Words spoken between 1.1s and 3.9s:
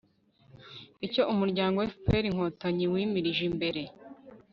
umuryango fpr–inkotanyi wimirije imbere